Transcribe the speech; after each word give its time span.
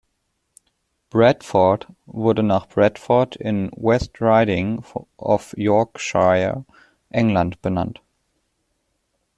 Bradford 1.11 1.85
wurde 2.07 2.41
nach 2.41 2.67
Bradford 2.69 3.35
in 3.35 3.69
West 3.75 4.19
Riding 4.19 4.83
of 5.17 5.53
Yorkshire, 5.55 6.65
England 7.11 7.61
benannt. 7.61 8.01